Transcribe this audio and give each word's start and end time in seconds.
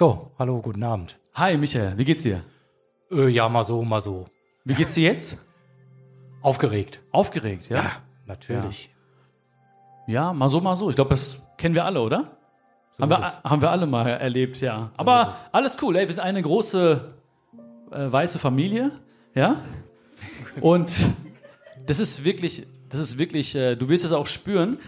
So, 0.00 0.30
hallo, 0.38 0.62
guten 0.62 0.82
Abend. 0.82 1.18
Hi 1.34 1.58
Michael, 1.58 1.92
wie 1.98 2.06
geht's 2.06 2.22
dir? 2.22 2.42
Äh, 3.12 3.28
ja, 3.28 3.50
mal 3.50 3.62
so, 3.62 3.82
mal 3.82 4.00
so. 4.00 4.24
Wie 4.64 4.72
geht's 4.72 4.94
dir 4.94 5.12
jetzt? 5.12 5.36
Aufgeregt. 6.40 7.02
Aufgeregt, 7.10 7.68
ja? 7.68 7.84
natürlich. 8.24 8.88
Ja, 10.06 10.32
mal 10.32 10.48
so, 10.48 10.62
mal 10.62 10.74
so. 10.74 10.88
Ich 10.88 10.96
glaube, 10.96 11.10
das 11.10 11.46
kennen 11.58 11.74
wir 11.74 11.84
alle, 11.84 12.00
oder? 12.00 12.30
So 12.92 13.02
haben, 13.02 13.10
wir, 13.10 13.22
es. 13.22 13.44
haben 13.44 13.60
wir 13.60 13.70
alle 13.70 13.86
mal 13.86 14.06
erlebt, 14.06 14.58
ja. 14.62 14.90
Aber 14.96 15.36
alles 15.52 15.76
cool, 15.82 15.94
ey. 15.96 16.08
Wir 16.08 16.14
sind 16.14 16.24
eine 16.24 16.40
große 16.40 17.14
äh, 17.90 18.10
weiße 18.10 18.38
Familie, 18.38 18.92
ja? 19.34 19.56
Und 20.62 21.10
das 21.84 22.00
ist 22.00 22.24
wirklich, 22.24 22.66
das 22.88 23.00
ist 23.00 23.18
wirklich, 23.18 23.54
äh, 23.54 23.76
du 23.76 23.90
wirst 23.90 24.06
es 24.06 24.12
auch 24.12 24.26
spüren. 24.26 24.78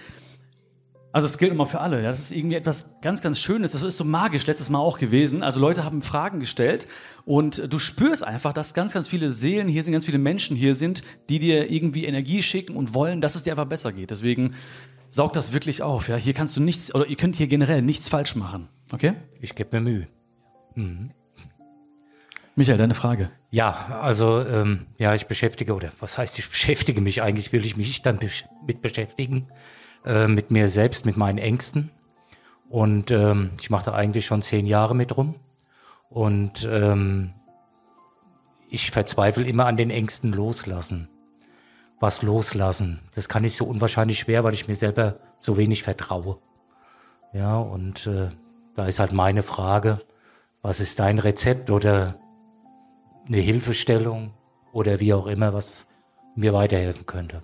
Also 1.14 1.26
es 1.26 1.36
gilt 1.36 1.52
immer 1.52 1.66
für 1.66 1.80
alle. 1.80 2.02
Ja? 2.02 2.10
Das 2.10 2.20
ist 2.20 2.32
irgendwie 2.32 2.56
etwas 2.56 2.96
ganz, 3.02 3.20
ganz 3.20 3.38
Schönes. 3.38 3.72
Das 3.72 3.82
ist 3.82 3.98
so 3.98 4.04
magisch 4.04 4.46
letztes 4.46 4.70
Mal 4.70 4.78
auch 4.78 4.98
gewesen. 4.98 5.42
Also 5.42 5.60
Leute 5.60 5.84
haben 5.84 6.00
Fragen 6.00 6.40
gestellt 6.40 6.86
und 7.26 7.70
du 7.70 7.78
spürst 7.78 8.24
einfach, 8.24 8.52
dass 8.54 8.72
ganz, 8.72 8.94
ganz 8.94 9.08
viele 9.08 9.30
Seelen 9.30 9.68
hier 9.68 9.84
sind, 9.84 9.92
ganz 9.92 10.06
viele 10.06 10.18
Menschen 10.18 10.56
hier 10.56 10.74
sind, 10.74 11.02
die 11.28 11.38
dir 11.38 11.70
irgendwie 11.70 12.06
Energie 12.06 12.42
schicken 12.42 12.76
und 12.76 12.94
wollen, 12.94 13.20
dass 13.20 13.34
es 13.34 13.42
dir 13.42 13.50
einfach 13.52 13.66
besser 13.66 13.92
geht. 13.92 14.10
Deswegen 14.10 14.54
saug 15.10 15.34
das 15.34 15.52
wirklich 15.52 15.82
auf. 15.82 16.08
Ja? 16.08 16.16
Hier 16.16 16.32
kannst 16.32 16.56
du 16.56 16.60
nichts, 16.62 16.94
oder 16.94 17.06
ihr 17.06 17.16
könnt 17.16 17.36
hier 17.36 17.46
generell 17.46 17.82
nichts 17.82 18.08
falsch 18.08 18.34
machen. 18.34 18.68
Okay? 18.92 19.12
Ich 19.40 19.54
gebe 19.54 19.80
mir 19.80 19.90
Mühe. 19.90 20.06
Michael, 22.54 22.78
deine 22.78 22.94
Frage. 22.94 23.30
Ja, 23.50 23.98
also, 24.00 24.40
ähm, 24.40 24.86
ja, 24.98 25.14
ich 25.14 25.26
beschäftige, 25.26 25.74
oder 25.74 25.92
was 26.00 26.16
heißt, 26.16 26.38
ich 26.38 26.48
beschäftige 26.48 27.02
mich 27.02 27.20
eigentlich, 27.22 27.52
will 27.52 27.66
ich 27.66 27.76
mich 27.76 28.00
dann 28.00 28.18
besch- 28.18 28.44
mit 28.66 28.80
beschäftigen, 28.80 29.48
äh, 30.04 30.26
mit 30.26 30.50
mir 30.50 30.68
selbst, 30.68 31.06
mit 31.06 31.16
meinen 31.16 31.38
Ängsten. 31.38 31.90
Und 32.68 33.10
ähm, 33.10 33.50
ich 33.60 33.70
mache 33.70 33.86
da 33.86 33.92
eigentlich 33.92 34.26
schon 34.26 34.42
zehn 34.42 34.66
Jahre 34.66 34.94
mit 34.94 35.16
rum. 35.16 35.34
Und 36.08 36.68
ähm, 36.70 37.32
ich 38.70 38.90
verzweifle 38.90 39.44
immer 39.44 39.66
an 39.66 39.76
den 39.76 39.90
Ängsten 39.90 40.32
loslassen. 40.32 41.08
Was 42.00 42.22
loslassen, 42.22 43.00
das 43.14 43.28
kann 43.28 43.44
ich 43.44 43.56
so 43.56 43.64
unwahrscheinlich 43.64 44.18
schwer, 44.18 44.42
weil 44.42 44.54
ich 44.54 44.66
mir 44.66 44.74
selber 44.74 45.16
so 45.38 45.56
wenig 45.56 45.82
vertraue. 45.82 46.38
Ja, 47.32 47.58
und 47.58 48.06
äh, 48.06 48.30
da 48.74 48.86
ist 48.86 48.98
halt 48.98 49.12
meine 49.12 49.42
Frage, 49.42 50.00
was 50.62 50.80
ist 50.80 50.98
dein 50.98 51.18
Rezept 51.18 51.70
oder 51.70 52.16
eine 53.26 53.36
Hilfestellung 53.38 54.32
oder 54.72 55.00
wie 55.00 55.14
auch 55.14 55.26
immer, 55.26 55.52
was 55.52 55.86
mir 56.34 56.52
weiterhelfen 56.52 57.06
könnte. 57.06 57.42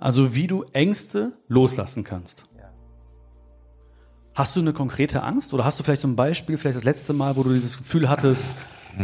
Also 0.00 0.34
wie 0.34 0.46
du 0.46 0.64
Ängste 0.72 1.32
loslassen 1.48 2.02
kannst. 2.02 2.44
Hast 4.34 4.56
du 4.56 4.60
eine 4.60 4.72
konkrete 4.72 5.22
Angst 5.22 5.52
oder 5.52 5.64
hast 5.64 5.78
du 5.78 5.84
vielleicht 5.84 6.02
so 6.02 6.08
ein 6.08 6.16
Beispiel, 6.16 6.56
vielleicht 6.56 6.78
das 6.78 6.84
letzte 6.84 7.12
Mal, 7.12 7.36
wo 7.36 7.42
du 7.42 7.52
dieses 7.52 7.76
Gefühl 7.76 8.08
hattest, 8.08 8.54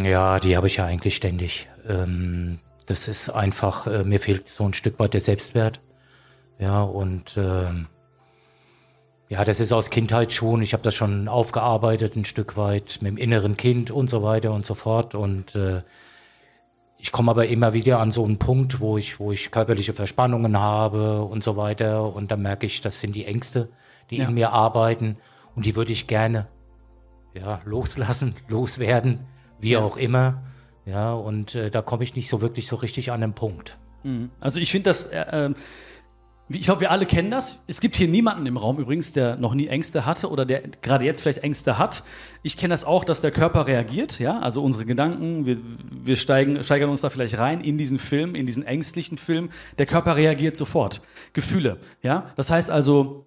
Ja, 0.03 0.41
die 0.41 0.57
habe 0.57 0.67
ich 0.67 0.77
ja 0.77 0.87
eigentlich 0.87 1.17
ständig. 1.17 1.69
Ähm, 1.89 2.59
das 2.87 3.09
ist 3.09 3.31
einfach, 3.31 3.87
äh, 3.87 4.05
mir 4.05 4.21
fehlt 4.21 4.49
so 4.49 4.65
ein 4.65 4.75
Stück 4.75 4.99
weit 4.99 5.15
der 5.15 5.21
Selbstwert. 5.21 5.81
Ja, 6.59 6.83
und 6.83 7.37
ähm, 7.37 7.87
ja, 9.29 9.45
das 9.45 9.61
ist 9.61 9.73
aus 9.73 9.91
Kindheit 9.91 10.33
schon. 10.33 10.63
Ich 10.63 10.73
habe 10.73 10.83
das 10.83 10.95
schon 10.95 11.29
aufgearbeitet, 11.29 12.17
ein 12.17 12.25
Stück 12.25 12.57
weit 12.57 12.99
mit 13.01 13.13
dem 13.13 13.17
inneren 13.17 13.57
Kind 13.57 13.91
und 13.91 14.09
so 14.09 14.23
weiter 14.23 14.53
und 14.53 14.65
so 14.65 14.75
fort. 14.75 15.15
Und 15.15 15.55
äh, 15.57 15.83
ich 17.07 17.12
komme 17.12 17.31
aber 17.31 17.47
immer 17.47 17.73
wieder 17.73 18.01
an 18.01 18.11
so 18.11 18.25
einen 18.25 18.39
Punkt, 18.39 18.81
wo 18.81 18.99
ich, 18.99 19.21
wo 19.21 19.31
ich 19.31 19.53
körperliche 19.53 19.93
Verspannungen 19.93 20.59
habe 20.59 21.23
und 21.23 21.45
so 21.45 21.57
weiter. 21.57 22.12
Und 22.12 22.33
dann 22.33 22.43
merke 22.43 22.67
ich, 22.67 22.81
das 22.81 23.01
sind 23.01 23.15
die 23.15 23.27
Ängste, 23.27 23.69
die 24.11 24.17
Ja. 24.17 24.27
in 24.27 24.35
mir 24.35 24.51
arbeiten. 24.51 25.17
Und 25.55 25.67
die 25.67 25.77
würde 25.77 25.93
ich 25.93 26.09
gerne 26.09 26.49
ja, 27.33 27.61
loslassen, 27.65 28.34
loswerden, 28.49 29.21
wie 29.61 29.77
auch 29.77 29.97
immer. 29.97 30.43
Ja, 30.84 31.12
und 31.15 31.55
äh, 31.55 31.71
da 31.71 31.81
komme 31.81 32.03
ich 32.03 32.17
nicht 32.17 32.29
so 32.29 32.41
wirklich 32.41 32.67
so 32.67 32.75
richtig 32.75 33.12
an 33.12 33.21
den 33.21 33.34
Punkt. 33.34 33.79
Also 34.41 34.59
ich 34.59 34.73
finde 34.73 34.91
das, 34.91 35.06
äh, 35.06 35.50
wie- 35.50 35.55
ich 36.49 36.62
glaube, 36.62 36.83
wir 36.83 36.93
alle 36.93 37.07
kennen 37.07 37.31
das. 37.31 37.65
Es 37.67 37.81
gibt 37.81 37.97
hier 37.97 38.07
niemanden 38.07 38.47
im 38.47 38.57
Raum 38.57 38.79
übrigens, 38.79 39.12
der 39.12 39.37
noch 39.37 39.55
nie 39.55 39.67
Ängste 39.67 40.07
hatte 40.07 40.31
oder 40.31 40.47
der 40.47 40.62
gerade 40.81 41.05
jetzt 41.05 41.23
vielleicht 41.23 41.43
Ängste 41.43 41.77
hat. 41.77 42.05
Ich 42.45 42.57
kenne 42.57 42.73
das 42.73 42.84
auch, 42.84 43.03
dass 43.03 43.21
der 43.21 43.33
Körper 43.33 43.67
reagiert, 43.67 44.21
ja, 44.21 44.39
also 44.39 44.62
unsere 44.62 44.87
Gedanken, 44.87 45.45
wir, 45.45 45.59
wir 45.91 46.15
steigen, 46.15 46.62
steigern 46.62 46.89
uns 46.89 47.01
da 47.01 47.11
vielleicht 47.11 47.39
rein 47.39 47.61
in 47.61 47.79
diesen 47.79 47.99
Film, 47.99 48.37
in 48.37 48.47
diesen 48.47 48.65
ängstlichen 48.65 49.19
Film. 49.19 49.51
Der 49.79 49.87
Körper 49.87 50.15
reagiert 50.15 50.56
sofort. 50.56 51.03
Gefühle, 51.33 51.79
ja. 52.03 52.31
Das 52.37 52.51
heißt 52.51 52.71
also, 52.71 53.27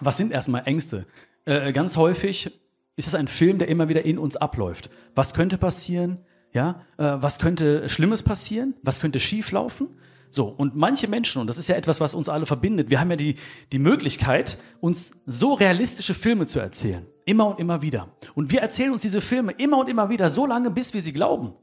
was 0.00 0.16
sind 0.16 0.32
erstmal 0.32 0.62
Ängste? 0.64 1.06
Äh, 1.44 1.72
ganz 1.72 1.98
häufig 1.98 2.50
ist 2.96 3.06
es 3.06 3.14
ein 3.14 3.28
Film, 3.28 3.58
der 3.58 3.68
immer 3.68 3.90
wieder 3.90 4.06
in 4.06 4.18
uns 4.18 4.36
abläuft. 4.36 4.88
Was 5.14 5.34
könnte 5.34 5.58
passieren? 5.58 6.22
Ja, 6.54 6.80
äh, 6.96 7.04
was 7.04 7.38
könnte 7.38 7.90
Schlimmes 7.90 8.22
passieren? 8.22 8.74
Was 8.82 9.00
könnte 9.00 9.20
schieflaufen? 9.20 9.88
So, 10.36 10.48
und 10.48 10.76
manche 10.76 11.08
Menschen, 11.08 11.40
und 11.40 11.46
das 11.46 11.56
ist 11.56 11.66
ja 11.70 11.76
etwas, 11.76 11.98
was 11.98 12.12
uns 12.12 12.28
alle 12.28 12.44
verbindet, 12.44 12.90
wir 12.90 13.00
haben 13.00 13.08
ja 13.08 13.16
die, 13.16 13.36
die 13.72 13.78
Möglichkeit, 13.78 14.58
uns 14.80 15.12
so 15.24 15.54
realistische 15.54 16.12
Filme 16.12 16.44
zu 16.44 16.60
erzählen. 16.60 17.06
Immer 17.24 17.46
und 17.46 17.58
immer 17.58 17.80
wieder. 17.80 18.14
Und 18.34 18.52
wir 18.52 18.60
erzählen 18.60 18.92
uns 18.92 19.00
diese 19.00 19.22
Filme 19.22 19.52
immer 19.52 19.78
und 19.78 19.88
immer 19.88 20.10
wieder, 20.10 20.28
so 20.28 20.44
lange, 20.44 20.70
bis 20.70 20.92
wir 20.92 21.00
sie 21.00 21.14
glauben. 21.14 21.54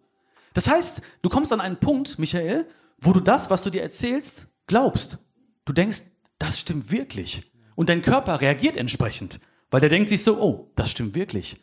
Das 0.55 0.67
heißt, 0.67 1.01
du 1.21 1.29
kommst 1.29 1.53
an 1.53 1.61
einen 1.61 1.77
Punkt, 1.77 2.17
Michael, 2.17 2.65
wo 2.97 3.13
du 3.13 3.19
das, 3.19 3.51
was 3.51 3.61
du 3.61 3.69
dir 3.69 3.83
erzählst, 3.83 4.47
glaubst. 4.65 5.19
Du 5.65 5.73
denkst, 5.73 6.05
das 6.39 6.59
stimmt 6.59 6.91
wirklich. 6.91 7.43
Und 7.75 7.89
dein 7.89 8.01
Körper 8.01 8.41
reagiert 8.41 8.75
entsprechend, 8.75 9.39
weil 9.69 9.81
der 9.81 9.89
denkt 9.89 10.09
sich 10.09 10.23
so, 10.23 10.41
oh, 10.41 10.71
das 10.75 10.89
stimmt 10.89 11.13
wirklich. 11.13 11.57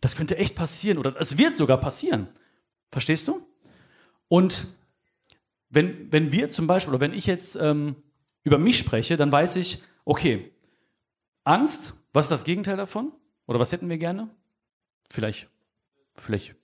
Das 0.00 0.16
könnte 0.16 0.38
echt 0.38 0.54
passieren 0.54 0.96
oder 0.96 1.14
es 1.20 1.36
wird 1.36 1.58
sogar 1.58 1.78
passieren. 1.78 2.28
Verstehst 2.90 3.28
du? 3.28 3.46
Und 4.28 4.78
wenn, 5.74 6.12
wenn 6.12 6.32
wir 6.32 6.48
zum 6.48 6.66
Beispiel, 6.66 6.94
oder 6.94 7.00
wenn 7.00 7.14
ich 7.14 7.26
jetzt 7.26 7.56
ähm, 7.56 7.96
über 8.42 8.58
mich 8.58 8.78
spreche, 8.78 9.16
dann 9.16 9.32
weiß 9.32 9.56
ich, 9.56 9.82
okay, 10.04 10.52
Angst, 11.44 11.94
was 12.12 12.26
ist 12.26 12.30
das 12.30 12.44
Gegenteil 12.44 12.76
davon? 12.76 13.12
Oder 13.46 13.60
was 13.60 13.72
hätten 13.72 13.88
wir 13.88 13.98
gerne? 13.98 14.30
Vielleicht, 15.10 15.48
vielleicht 16.14 16.54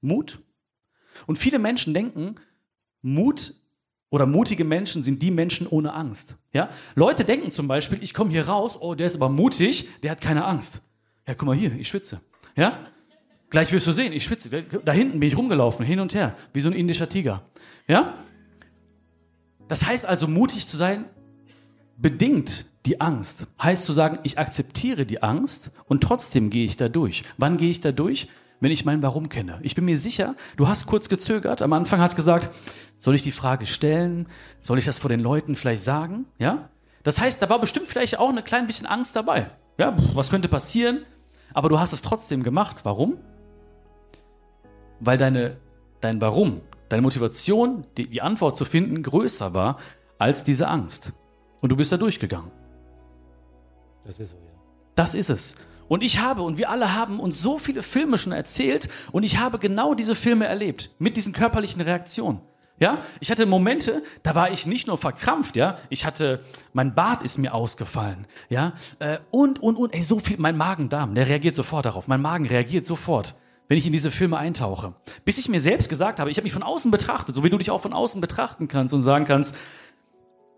Mut. 0.00 0.38
Und 1.26 1.38
viele 1.38 1.58
Menschen 1.58 1.94
denken, 1.94 2.34
Mut 3.02 3.54
oder 4.10 4.26
mutige 4.26 4.64
Menschen 4.64 5.02
sind 5.02 5.22
die 5.22 5.30
Menschen 5.30 5.66
ohne 5.66 5.94
Angst. 5.94 6.36
Ja? 6.52 6.70
Leute 6.94 7.24
denken 7.24 7.50
zum 7.50 7.68
Beispiel, 7.68 8.02
ich 8.02 8.14
komme 8.14 8.30
hier 8.30 8.48
raus, 8.48 8.76
oh, 8.80 8.94
der 8.94 9.06
ist 9.06 9.16
aber 9.16 9.28
mutig, 9.28 9.88
der 10.02 10.10
hat 10.10 10.20
keine 10.20 10.44
Angst. 10.44 10.82
Ja, 11.26 11.34
guck 11.34 11.46
mal 11.46 11.56
hier, 11.56 11.72
ich 11.72 11.88
schwitze. 11.88 12.20
Ja? 12.56 12.78
Gleich 13.50 13.72
wirst 13.72 13.86
du 13.86 13.92
sehen, 13.92 14.12
ich 14.12 14.24
schwitze. 14.24 14.48
Da 14.84 14.92
hinten 14.92 15.20
bin 15.20 15.28
ich 15.28 15.36
rumgelaufen, 15.36 15.84
hin 15.84 16.00
und 16.00 16.14
her, 16.14 16.36
wie 16.52 16.60
so 16.60 16.68
ein 16.68 16.74
indischer 16.74 17.08
Tiger. 17.08 17.42
Ja? 17.88 18.14
Das 19.68 19.86
heißt 19.86 20.06
also, 20.06 20.28
mutig 20.28 20.66
zu 20.66 20.76
sein, 20.76 21.04
bedingt 21.96 22.66
die 22.86 23.00
Angst. 23.00 23.46
Heißt 23.60 23.84
zu 23.84 23.92
sagen, 23.92 24.18
ich 24.22 24.38
akzeptiere 24.38 25.04
die 25.04 25.22
Angst 25.22 25.72
und 25.86 26.02
trotzdem 26.02 26.50
gehe 26.50 26.64
ich 26.64 26.76
da 26.76 26.88
durch. 26.88 27.24
Wann 27.36 27.56
gehe 27.56 27.70
ich 27.70 27.80
da 27.80 27.92
durch? 27.92 28.28
Wenn 28.60 28.70
ich 28.70 28.84
mein 28.84 29.02
Warum 29.02 29.28
kenne. 29.28 29.58
Ich 29.62 29.74
bin 29.74 29.84
mir 29.84 29.98
sicher, 29.98 30.36
du 30.56 30.68
hast 30.68 30.86
kurz 30.86 31.08
gezögert. 31.08 31.62
Am 31.62 31.72
Anfang 31.72 32.00
hast 32.00 32.14
gesagt, 32.14 32.50
soll 32.98 33.14
ich 33.14 33.22
die 33.22 33.32
Frage 33.32 33.66
stellen? 33.66 34.26
Soll 34.60 34.78
ich 34.78 34.84
das 34.84 34.98
vor 34.98 35.08
den 35.08 35.20
Leuten 35.20 35.56
vielleicht 35.56 35.82
sagen? 35.82 36.26
Ja? 36.38 36.68
Das 37.02 37.18
heißt, 37.18 37.40
da 37.40 37.48
war 37.48 37.58
bestimmt 37.58 37.88
vielleicht 37.88 38.18
auch 38.18 38.28
eine 38.28 38.42
klein 38.42 38.66
bisschen 38.66 38.86
Angst 38.86 39.16
dabei. 39.16 39.50
Ja, 39.78 39.96
was 40.14 40.28
könnte 40.28 40.48
passieren? 40.48 41.06
Aber 41.54 41.70
du 41.70 41.80
hast 41.80 41.92
es 41.94 42.02
trotzdem 42.02 42.42
gemacht. 42.42 42.80
Warum? 42.84 43.16
Weil 45.00 45.18
deine, 45.18 45.56
dein 46.00 46.20
Warum, 46.20 46.60
deine 46.88 47.02
Motivation, 47.02 47.84
die, 47.96 48.08
die 48.08 48.22
Antwort 48.22 48.56
zu 48.56 48.64
finden, 48.64 49.02
größer 49.02 49.54
war 49.54 49.78
als 50.18 50.44
diese 50.44 50.68
Angst. 50.68 51.12
Und 51.60 51.70
du 51.70 51.76
bist 51.76 51.92
da 51.92 51.96
durchgegangen. 51.96 52.50
Das 54.04 54.20
ist 54.20 54.30
so, 54.30 54.36
ja. 54.36 54.52
Das 54.94 55.14
ist 55.14 55.30
es. 55.30 55.54
Und 55.88 56.04
ich 56.04 56.20
habe 56.20 56.42
und 56.42 56.56
wir 56.56 56.70
alle 56.70 56.94
haben 56.94 57.18
uns 57.18 57.42
so 57.42 57.58
viele 57.58 57.82
Filme 57.82 58.16
schon 58.16 58.32
erzählt 58.32 58.88
und 59.10 59.24
ich 59.24 59.38
habe 59.38 59.58
genau 59.58 59.94
diese 59.94 60.14
Filme 60.14 60.46
erlebt 60.46 60.90
mit 60.98 61.16
diesen 61.16 61.32
körperlichen 61.32 61.80
Reaktionen. 61.80 62.40
Ja, 62.78 63.02
ich 63.20 63.30
hatte 63.30 63.44
Momente, 63.44 64.02
da 64.22 64.34
war 64.34 64.50
ich 64.52 64.66
nicht 64.66 64.86
nur 64.86 64.96
verkrampft, 64.96 65.56
ja, 65.56 65.76
ich 65.90 66.06
hatte, 66.06 66.40
mein 66.72 66.94
Bart 66.94 67.22
ist 67.22 67.36
mir 67.36 67.52
ausgefallen, 67.52 68.26
ja, 68.48 68.72
äh, 69.00 69.18
und, 69.30 69.58
und, 69.58 69.76
und, 69.76 69.92
ey, 69.92 70.02
so 70.02 70.18
viel, 70.18 70.38
mein 70.38 70.56
Magen-Darm, 70.56 71.14
der 71.14 71.28
reagiert 71.28 71.54
sofort 71.54 71.84
darauf, 71.84 72.08
mein 72.08 72.22
Magen 72.22 72.46
reagiert 72.46 72.86
sofort, 72.86 73.34
wenn 73.70 73.78
ich 73.78 73.86
in 73.86 73.92
diese 73.92 74.10
Filme 74.10 74.36
eintauche. 74.36 74.94
Bis 75.24 75.38
ich 75.38 75.48
mir 75.48 75.60
selbst 75.60 75.88
gesagt 75.88 76.18
habe, 76.18 76.28
ich 76.28 76.38
habe 76.38 76.42
mich 76.42 76.52
von 76.52 76.64
außen 76.64 76.90
betrachtet, 76.90 77.36
so 77.36 77.44
wie 77.44 77.50
du 77.50 77.56
dich 77.56 77.70
auch 77.70 77.80
von 77.80 77.92
außen 77.92 78.20
betrachten 78.20 78.66
kannst 78.66 78.92
und 78.92 79.02
sagen 79.02 79.26
kannst, 79.26 79.54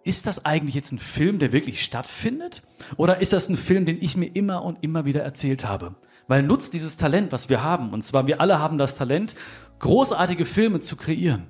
ist 0.03 0.27
das 0.27 0.47
eigentlich 0.47 0.75
jetzt 0.75 0.93
ein 0.93 0.99
Film, 0.99 1.39
der 1.39 1.53
wirklich 1.53 1.85
stattfindet? 1.85 2.63
Oder 2.97 3.21
ist 3.21 3.35
das 3.35 3.51
ein 3.51 3.59
Film, 3.59 3.85
den 3.85 4.01
ich 4.01 4.17
mir 4.17 4.35
immer 4.35 4.65
und 4.65 4.83
immer 4.83 5.05
wieder 5.05 5.23
erzählt 5.23 5.67
habe? 5.67 5.95
Weil 6.27 6.43
nutzt 6.43 6.73
dieses 6.73 6.97
Talent, 6.97 7.33
was 7.33 7.51
wir 7.51 7.63
haben, 7.63 7.91
und 7.91 8.01
zwar 8.01 8.27
wir 8.27 8.41
alle 8.41 8.59
haben 8.59 8.79
das 8.79 8.97
Talent, 8.97 9.35
großartige 9.81 10.47
Filme 10.47 10.81
zu 10.81 10.97
kreieren. 10.97 11.49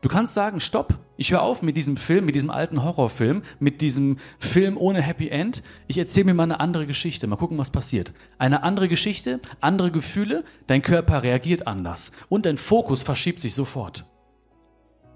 Du 0.00 0.08
kannst 0.08 0.32
sagen, 0.32 0.60
stopp, 0.60 0.98
ich 1.22 1.30
höre 1.30 1.42
auf 1.42 1.62
mit 1.62 1.76
diesem 1.76 1.96
Film, 1.96 2.24
mit 2.24 2.34
diesem 2.34 2.50
alten 2.50 2.82
Horrorfilm, 2.82 3.42
mit 3.60 3.80
diesem 3.80 4.16
Film 4.40 4.76
ohne 4.76 5.00
Happy 5.00 5.28
End. 5.28 5.62
Ich 5.86 5.96
erzähle 5.96 6.24
mir 6.24 6.34
mal 6.34 6.42
eine 6.42 6.58
andere 6.58 6.84
Geschichte. 6.84 7.28
Mal 7.28 7.36
gucken, 7.36 7.58
was 7.58 7.70
passiert. 7.70 8.12
Eine 8.38 8.64
andere 8.64 8.88
Geschichte, 8.88 9.38
andere 9.60 9.92
Gefühle, 9.92 10.42
dein 10.66 10.82
Körper 10.82 11.22
reagiert 11.22 11.68
anders 11.68 12.10
und 12.28 12.44
dein 12.44 12.58
Fokus 12.58 13.04
verschiebt 13.04 13.38
sich 13.38 13.54
sofort. 13.54 14.04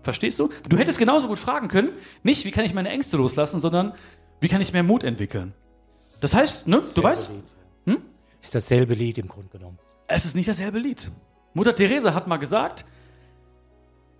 Verstehst 0.02 0.38
du? 0.38 0.48
Du 0.68 0.78
hättest 0.78 1.00
genauso 1.00 1.26
gut 1.26 1.40
fragen 1.40 1.66
können, 1.66 1.88
nicht 2.22 2.44
wie 2.44 2.52
kann 2.52 2.64
ich 2.64 2.72
meine 2.72 2.90
Ängste 2.90 3.16
loslassen, 3.16 3.58
sondern 3.58 3.92
wie 4.40 4.46
kann 4.46 4.60
ich 4.60 4.72
mehr 4.72 4.84
Mut 4.84 5.02
entwickeln. 5.02 5.54
Das 6.20 6.36
heißt, 6.36 6.68
ne, 6.68 6.84
du 6.94 7.02
weißt, 7.02 7.30
Hm? 7.86 7.98
Ist 8.40 8.54
dasselbe 8.54 8.94
Lied 8.94 9.18
im 9.18 9.26
Grunde 9.26 9.48
genommen. 9.48 9.80
es 10.06 10.24
ist 10.24 10.36
nicht 10.36 10.48
dasselbe 10.48 10.78
Lied. 10.78 11.10
Mutter 11.52 11.74
Teresa 11.74 12.14
hat 12.14 12.28
mal 12.28 12.36
gesagt, 12.36 12.84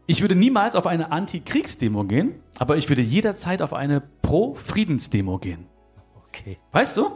ich 0.07 0.21
würde 0.21 0.35
niemals 0.35 0.77
auf 0.77 0.87
eine 0.87 1.11
Anti-Kriegsdemo 1.11 2.05
gehen, 2.05 2.35
aber 2.59 2.77
ich 2.77 2.89
würde 2.89 3.03
jederzeit 3.03 3.61
auf 3.63 3.73
eine 3.73 4.01
Pro-Friedensdemo 4.23 5.39
gehen. 5.39 5.67
Okay. 6.29 6.59
Weißt 6.73 6.97
du? 6.97 7.11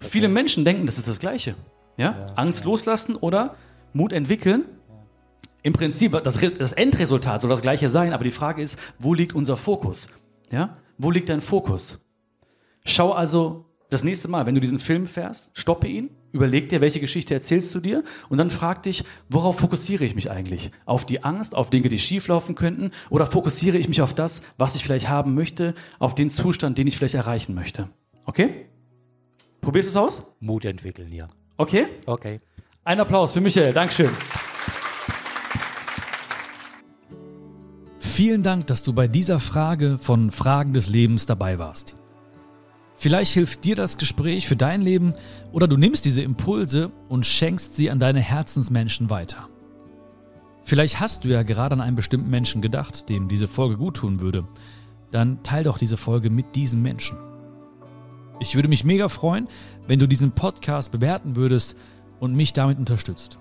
Viele 0.00 0.28
Menschen 0.28 0.64
denken, 0.64 0.86
das 0.86 0.98
ist 0.98 1.06
das 1.06 1.20
Gleiche. 1.20 1.54
Ja? 1.96 2.26
Angst 2.34 2.64
loslassen 2.64 3.14
oder 3.14 3.54
Mut 3.92 4.12
entwickeln. 4.12 4.64
Im 5.62 5.72
Prinzip, 5.72 6.20
das, 6.24 6.40
das 6.58 6.72
Endresultat 6.72 7.40
soll 7.42 7.50
das 7.50 7.62
Gleiche 7.62 7.88
sein, 7.88 8.12
aber 8.12 8.24
die 8.24 8.32
Frage 8.32 8.60
ist, 8.62 8.78
wo 8.98 9.14
liegt 9.14 9.34
unser 9.34 9.56
Fokus? 9.56 10.08
Ja? 10.50 10.76
Wo 10.98 11.12
liegt 11.12 11.28
dein 11.28 11.40
Fokus? 11.40 12.04
Schau 12.84 13.12
also 13.12 13.66
das 13.92 14.04
nächste 14.04 14.28
Mal, 14.28 14.46
wenn 14.46 14.54
du 14.54 14.60
diesen 14.60 14.78
Film 14.78 15.06
fährst, 15.06 15.50
stoppe 15.58 15.86
ihn, 15.86 16.10
überleg 16.32 16.68
dir, 16.68 16.80
welche 16.80 17.00
Geschichte 17.00 17.34
erzählst 17.34 17.74
du 17.74 17.80
dir 17.80 18.02
und 18.28 18.38
dann 18.38 18.50
frag 18.50 18.82
dich, 18.82 19.04
worauf 19.28 19.58
fokussiere 19.58 20.04
ich 20.04 20.14
mich 20.14 20.30
eigentlich? 20.30 20.70
Auf 20.86 21.04
die 21.04 21.24
Angst, 21.24 21.54
auf 21.54 21.70
Dinge, 21.70 21.88
die 21.88 21.98
schieflaufen 21.98 22.54
könnten 22.54 22.90
oder 23.10 23.26
fokussiere 23.26 23.76
ich 23.76 23.88
mich 23.88 24.00
auf 24.00 24.14
das, 24.14 24.42
was 24.56 24.74
ich 24.74 24.84
vielleicht 24.84 25.08
haben 25.08 25.34
möchte, 25.34 25.74
auf 25.98 26.14
den 26.14 26.30
Zustand, 26.30 26.78
den 26.78 26.86
ich 26.86 26.96
vielleicht 26.96 27.14
erreichen 27.14 27.54
möchte? 27.54 27.88
Okay? 28.24 28.66
Probierst 29.60 29.88
du 29.88 29.90
es 29.90 29.96
aus? 29.96 30.34
Mut 30.40 30.64
entwickeln, 30.64 31.12
ja. 31.12 31.28
Okay? 31.56 31.86
Okay. 32.06 32.40
Ein 32.84 32.98
Applaus 32.98 33.32
für 33.32 33.40
Michael, 33.40 33.72
Dankeschön. 33.72 34.10
Vielen 37.98 38.42
Dank, 38.42 38.66
dass 38.66 38.82
du 38.82 38.92
bei 38.92 39.08
dieser 39.08 39.38
Frage 39.40 39.98
von 39.98 40.30
Fragen 40.30 40.72
des 40.72 40.88
Lebens 40.88 41.26
dabei 41.26 41.58
warst. 41.58 41.96
Vielleicht 43.02 43.32
hilft 43.32 43.64
dir 43.64 43.74
das 43.74 43.98
Gespräch 43.98 44.46
für 44.46 44.54
dein 44.54 44.80
Leben 44.80 45.14
oder 45.50 45.66
du 45.66 45.76
nimmst 45.76 46.04
diese 46.04 46.22
Impulse 46.22 46.92
und 47.08 47.26
schenkst 47.26 47.74
sie 47.74 47.90
an 47.90 47.98
deine 47.98 48.20
Herzensmenschen 48.20 49.10
weiter. 49.10 49.48
Vielleicht 50.62 51.00
hast 51.00 51.24
du 51.24 51.28
ja 51.28 51.42
gerade 51.42 51.72
an 51.72 51.80
einen 51.80 51.96
bestimmten 51.96 52.30
Menschen 52.30 52.62
gedacht, 52.62 53.08
dem 53.08 53.26
diese 53.26 53.48
Folge 53.48 53.76
guttun 53.76 54.20
würde. 54.20 54.46
Dann 55.10 55.42
teil 55.42 55.64
doch 55.64 55.78
diese 55.78 55.96
Folge 55.96 56.30
mit 56.30 56.54
diesem 56.54 56.80
Menschen. 56.80 57.18
Ich 58.38 58.54
würde 58.54 58.68
mich 58.68 58.84
mega 58.84 59.08
freuen, 59.08 59.48
wenn 59.88 59.98
du 59.98 60.06
diesen 60.06 60.30
Podcast 60.30 60.92
bewerten 60.92 61.34
würdest 61.34 61.74
und 62.20 62.36
mich 62.36 62.52
damit 62.52 62.78
unterstützt. 62.78 63.36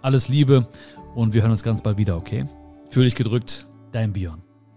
Alles 0.00 0.30
Liebe 0.30 0.66
und 1.14 1.34
wir 1.34 1.42
hören 1.42 1.50
uns 1.50 1.62
ganz 1.62 1.82
bald 1.82 1.98
wieder, 1.98 2.16
okay? 2.16 2.46
Fühl 2.88 3.04
dich 3.04 3.16
gedrückt, 3.16 3.68
dein 3.92 4.14
Björn. 4.14 4.47